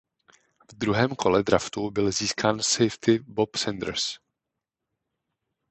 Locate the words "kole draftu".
1.15-1.91